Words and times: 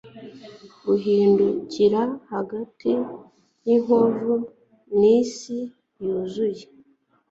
guhindukira 0.85 2.01
hagati 2.33 2.89
yinkovu 3.67 4.33
nisi 4.99 5.57
yuzuye 6.03 6.63